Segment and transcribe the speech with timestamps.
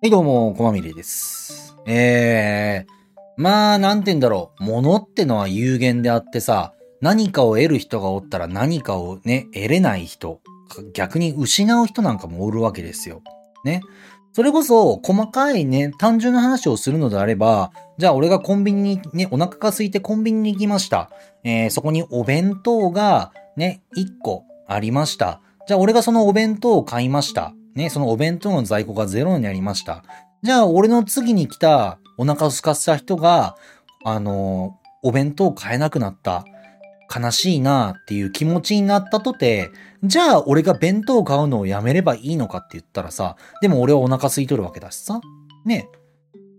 [0.00, 1.76] はい、どうも、こまみれです。
[1.84, 2.92] えー、
[3.36, 4.62] まあ、なんて言うんだろう。
[4.62, 10.40] 物ってのは有限であってさ、何かを得る人がおったら何かをね、得れない人、
[10.94, 13.22] 逆に失う人なんかもおるわけですよ。
[13.64, 13.80] ね。
[14.34, 21.10] それこそ、細かいね、単純な話をするのであれば、じゃあ俺がコンビニにね、お腹が空いてコンビニに行きました。
[21.42, 25.40] えー、そこにお弁当がね、1個ありました。
[25.66, 27.52] じゃあ俺がそのお弁当を買いました。
[27.78, 30.02] ね、そのお弁当の在庫がゼロになりました。
[30.42, 33.56] じゃあ、俺の次に来たお腹を空かせた人が、
[34.04, 36.44] あのお弁当を買えなくなった。
[37.14, 39.70] 悲しいなっていう気持ちになったとて、
[40.02, 45.20] じゃあ俺が弁当を買うのをやめればいいのかって言ったらさ、でも俺はお腹空いとるわけだしさ。
[45.64, 45.88] ね。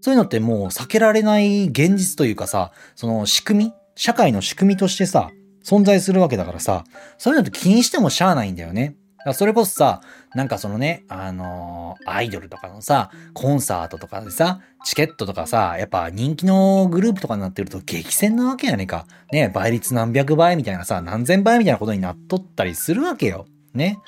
[0.00, 5.30] そういうのってもう避けられない現実というかさ、その仕組み社会の仕組みとしてさ、
[5.64, 6.84] 存在するわけだからさ、
[7.18, 8.96] そういうのって気にしてもしゃあないんだよね。
[9.34, 10.00] それこそさ、
[10.34, 19.06] なんかそのね、あのーアイドルとかのさ、コンサートとかでさ、チケットとかさ、やっぱ人気のグループとかになってると激戦なわけやねんか。
[19.32, 23.46] ね、倍率何百倍みたいなさ、何千倍みたいなことになっとったりするわけよ。
[23.74, 23.98] ね。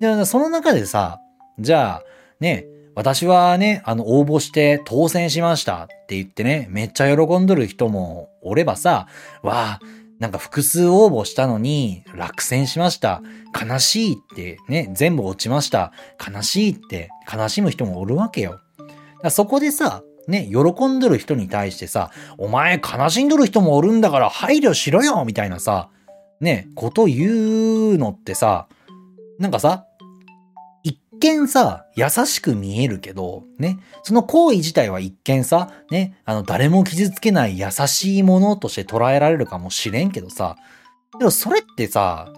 [0.00, 1.20] で、その中でさ、
[1.58, 2.02] じゃあ、
[2.40, 9.06] ね、私はね、あの、応募して当選しましたって言ってね、めっちゃ喜んどる人もおればさ、
[9.42, 9.80] わあ、
[10.18, 13.22] なんか複数応募したのに落選しました。
[13.54, 15.92] 悲しいってね、全部落ちました。
[16.18, 18.60] 悲しいって悲しむ人もおるわけよ。
[19.22, 25.88] だそこでさ、ね、喜んどる人に対してさ、お前悲しんどる人もおるんだから配慮しろよみたいなさ、
[26.40, 28.68] ね、こと言うのってさ、
[29.38, 29.86] なんかさ、
[31.18, 40.56] 見さ、優しく見えるけど、ね、その行為自体は一見さ、ね、あの、誰も傷つけない優しいものとして捉えられるかもしれんけどさ、
[41.18, 42.32] でもそれってさ、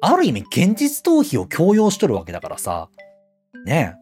[0.00, 2.88] ある意味現実逃避を強要しとるわけだからさ、
[3.64, 3.94] ね。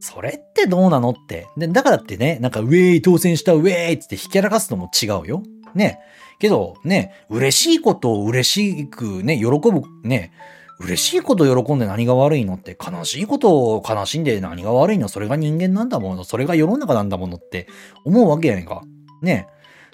[0.00, 1.48] それってどうなのって。
[1.56, 5.42] で、だからってね、なんかウェイ当選したウェイっつってひけらかすのも違うよ。
[5.74, 5.98] ね。
[6.38, 10.32] けど、ね、嬉しいことを嬉しくね、喜ぶ、ね、
[10.78, 15.08] 嬉しいこと喜んで何が悪いのって、悲しいことを悲しんで何が悪いの？
[15.08, 16.24] それが人間なんだもの。
[16.24, 17.66] それが世の中なんだものって
[18.04, 18.82] 思うわけやねんか。
[19.22, 19.48] ね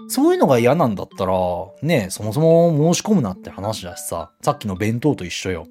[0.08, 1.34] そういうのが嫌なんだったら、
[1.82, 5.66] ねそもそも申し込むなって話だしさ、さっきの弁当と一緒よ。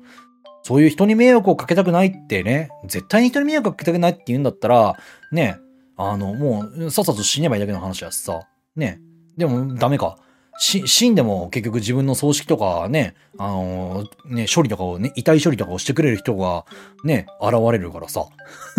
[0.63, 4.95] そういう人に迷惑をかけたくないってね、絶対に人に迷惑かけたくないって言うんだったら、
[5.31, 5.57] ね
[5.97, 9.01] あの、もう、さっさと死ねばいいだけの話だしさ、ね
[9.37, 10.17] でもダメか。
[10.61, 16.65] し、死んでも結局自分の葬式とかね、あのね、処理とかをね、遺体処理とかをしてくれる人が
[17.03, 18.27] ね、現れるからさ、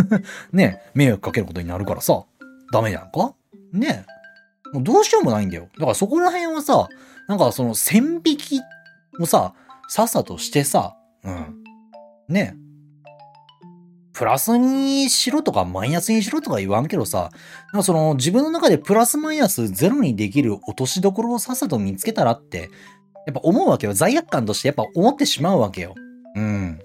[0.53, 2.23] ね、迷惑かけることになるからさ、
[2.73, 3.35] ダメやんか？
[3.73, 4.07] ね。
[4.73, 5.69] もうどうしようもないんだよ。
[5.75, 6.89] だからそこら辺はさ、
[7.29, 8.61] なんかその線引き
[9.21, 9.53] をさ、
[9.89, 11.63] さっさとしてさ、うん。
[12.29, 12.55] ね。
[14.13, 17.31] プラスにしろとかマイナスにしろとか言わんけどさ、
[17.73, 22.71] なんかその自分の中でプラスマイナスゼロにできる落としどころをさっさと見つけたらって、
[23.27, 23.95] やっぱ思うわけよ。
[23.95, 25.95] 罪悪感としてやっぱ思ってしまうわけよ。
[26.37, 26.79] うん。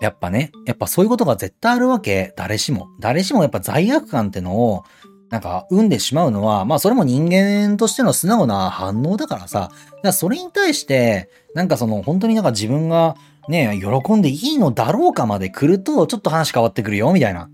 [0.00, 2.32] やっぱね、やっぱそういうことが絶対あるわけ。
[2.36, 2.88] 誰しも。
[3.00, 4.84] 誰しもやっぱ罪悪感ってのを、
[5.30, 9.70] なんか、生んでしまうのは、まあそれも人間としての素直な反応だからさ、
[10.02, 13.16] らそれに対して、なんかその本当になんか自分が
[13.48, 17.50] ねえ、喜んでいいのだろうかまで来ると、ちょっと話変わってくるよ、みたいな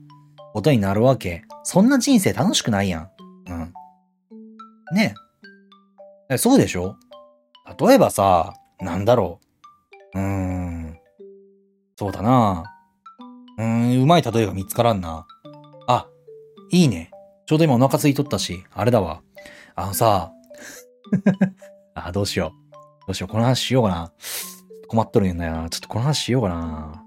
[0.52, 1.42] ことになるわけ。
[1.64, 3.10] そんな人生楽しくないやん。
[3.48, 3.72] うん。
[4.94, 5.14] ね
[6.30, 6.38] え。
[6.38, 6.96] そうでしょ？
[7.78, 9.40] 例えばさ、なんだろ
[10.14, 10.18] う。
[10.18, 10.98] うーん。
[11.96, 12.64] そうだな。
[13.58, 15.26] うーん、うまい例えが見つからんな。
[15.88, 16.06] あ、
[16.70, 17.10] いいね。
[17.46, 19.22] ちょうど今お腹空いとったし、あれだわ。
[19.74, 20.30] あのさ、
[21.94, 23.06] あ、どうしよう。
[23.08, 24.12] どうしよう、この話しようかな。
[24.90, 25.70] 困っとるんだよな。
[25.70, 27.04] ちょっとこの話しようかな。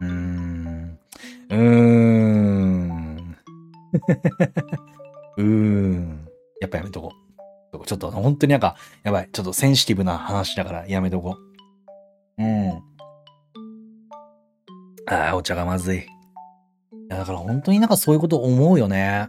[0.00, 0.98] うーん。
[1.50, 3.36] うーん。
[5.38, 6.28] うーん。
[6.60, 7.12] やっぱやめとこ
[7.72, 7.86] う。
[7.86, 8.74] ちょっと本当になんか、
[9.04, 9.28] やばい。
[9.32, 11.36] ちょっとセンシティブな話だからやめとこ
[12.38, 12.42] う。
[12.42, 12.70] うん。
[15.06, 15.98] ああ、お茶がまずい。
[15.98, 16.02] い
[17.08, 19.28] や、だから本当になんかそういうこと思うよね。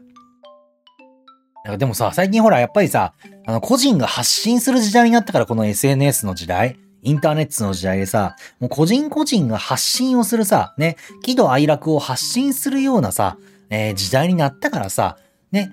[1.63, 3.13] なんかでもさ、最近ほら、やっぱりさ、
[3.45, 6.79] あの、個人が発信する時代になったから、この SNS の時代。
[7.03, 13.38] インターネットの時代でさ、もう個人個人が発信をするさ、ね、喜怒哀楽を発信するようなさ、
[13.69, 15.17] えー時代になったからさ、
[15.51, 15.71] ね、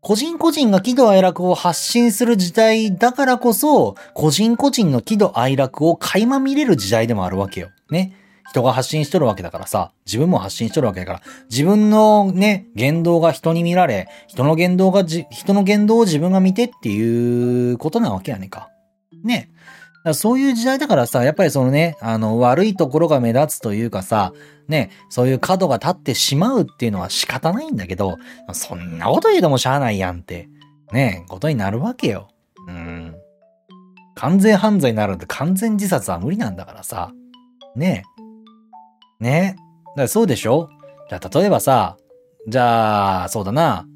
[0.00, 7.70] 個人個人が喜怒哀楽を発信する時代だからこそ、個人個人の喜怒哀楽を垣間見れる時代でもあるわけよ。
[7.90, 8.14] ね。
[8.48, 18.70] 人が発信しとるわけだからさ、自分も発信しとるわけだから、自分のね、言動が人に見られ、人の言動がじ、人の言動を自分が見てっていうことなわけやねんか。
[19.22, 19.50] ね。
[20.04, 24.32] らそういう時代だからさ、やっぱりそのね、あの、悪いところが目立つというかさ、
[24.68, 28.16] ね、そういう角が立ってしまうっていうのは仕方ないんだけど、
[28.52, 30.48] そんなこと言うてもしゃあないやんって、
[30.92, 32.28] ね、ことになるわけよ。
[32.66, 33.14] うん。
[34.14, 37.12] 完全犯罪になるんで完全自殺は無理なんだからさ。
[37.76, 38.04] ね
[39.20, 39.24] え。
[39.24, 39.56] ねえ。
[39.56, 40.68] だからそうでしょ？
[41.08, 41.96] じゃあ例えばさ、
[42.46, 43.86] じゃあ、そうだな。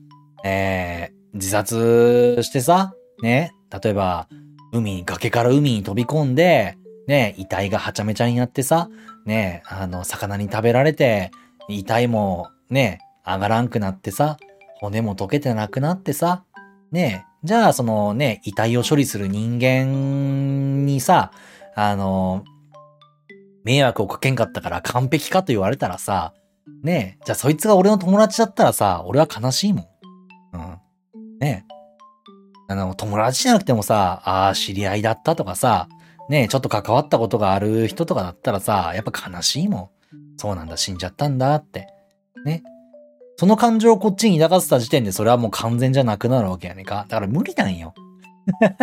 [0.45, 3.53] えー、自殺してさ、ね、
[3.83, 4.29] 例えば、
[4.73, 6.77] 海に、崖から海に飛び込んで、
[7.07, 8.89] ね、遺体がはちゃめちゃになってさ、
[9.27, 11.31] ね、あの、魚に食べられて、
[11.69, 14.39] 遺体も、ね、上がらんくなってさ、
[14.81, 16.45] 骨も溶けてなくなってさ、
[16.91, 21.33] ね、じゃあ、そのね、遺体を処理する人間にさ、
[21.75, 22.45] あの、
[23.65, 26.35] 迷惑をかけんかったから完璧かと言われたらさ、
[26.83, 29.87] ねえ、じゃあそいつが俺の友達だったらさ、俺は悲しいもん。
[30.55, 30.79] うん。
[31.41, 31.82] ねえ。
[32.69, 35.89] あの、友達じゃなくてもさ、ああ、知り合いだったとかさ、
[36.29, 39.89] ねえ、ちょっと関わったことがある人とかだったらさ、やっぱ悲しいもん。
[40.39, 41.89] そうなんだ、死んじゃったんだって。
[42.45, 42.63] ね。
[43.37, 47.07] その感情をこっちに抱かせた時点でそれはもう完全じゃなくなるわけやねんか。
[47.09, 47.95] だから無理なんよ。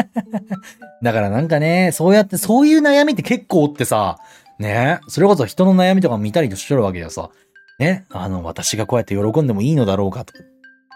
[1.01, 4.17] だからなんかね、そうやって、そういう悩みって結構ってさ、
[4.57, 7.29] ねそれこそ人の悩みとか見たりとしてるわけでさ、
[7.79, 10.33] ね、あの、私がこうやって喜んでもいいのだろうかと。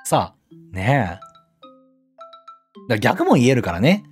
[0.04, 1.33] さあ、ねえ。
[2.90, 4.04] だ逆も言えるからね。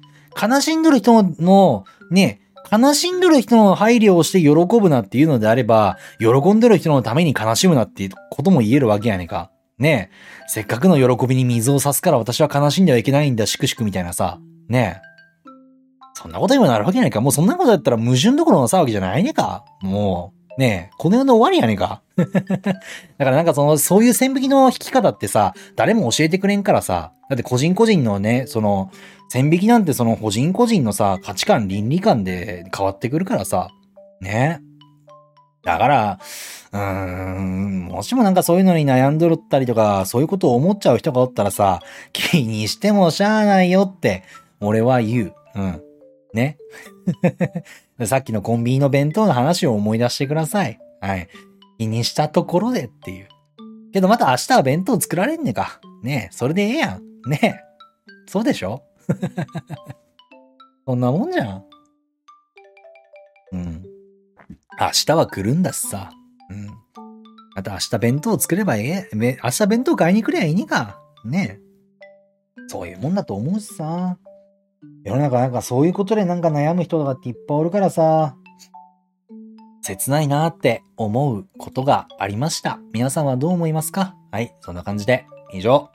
[0.41, 2.41] 悲しんどる人の、ね、
[2.71, 9.51] 悲しんどる人の配慮をして喜ぶなっていうのであれば、喜んでる人のために悲しむなっていうことも言えるわけやねんか。
[9.77, 10.15] ねえ。
[10.47, 14.39] せっかくの喜びに水を差すから私は悲しんではいけないんだ、しくしくみたいなさ。
[14.69, 15.12] ねえ。
[16.13, 17.19] そんなことにもなるわけやねんか。
[17.19, 19.65] もうそんなことやったら矛盾どころの騒ぎじゃないねか。
[19.81, 20.41] もう。
[20.57, 22.01] ねえ、この世の終わりやねんか。
[22.18, 22.81] だか
[23.18, 28.92] らなんかその、そういう線引きの引き方ってさ、誰も教えてくれんからさ、だって個人個人のね、その、
[29.30, 33.69] 線引きなんてその個人個人のさ、価値観、倫理観で変わってくるからさ、
[34.19, 34.62] ね
[35.63, 36.19] だから、
[36.74, 41.81] うーん、もしもなんかそういうのに悩んどるったりとか、そういうことを思っちゃう人がおったらさ、
[42.13, 44.24] 気にしてもしゃあないよって、
[44.59, 45.33] 俺は言う。
[45.56, 45.91] うん。
[46.33, 46.57] ね。
[48.06, 50.80] さっきのコンビニの弁当の話を思い出してください。
[51.01, 51.28] はい。
[51.78, 53.28] 気にしたところでっていう。
[53.94, 55.81] けどまた明日は弁当作られんねか。
[56.04, 57.01] ねえ、それでええやん。
[57.30, 57.56] ねえ。
[58.28, 58.83] そうでしょ？
[60.88, 61.66] そんなもんじゃん。
[63.51, 63.83] うん。
[64.80, 66.12] 明日は来るんだしさ。
[66.50, 66.69] うん。
[67.56, 69.38] あと明日弁当作ればええ。
[69.44, 71.00] 明日弁当買いに来りゃいいにか。
[71.25, 71.72] ねえ。
[72.68, 74.18] そういうもんだと思うしさ。
[75.04, 78.36] 世の中なんかそういうことでなんか悩む人とかっていっぱいおるからさ、
[79.83, 82.80] 切ないなーって思うことがありました。
[82.94, 84.16] 皆さんはどう思いますか？
[84.31, 85.89] はい、そんな感じで以上。